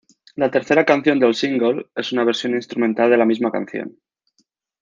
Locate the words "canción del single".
0.83-1.85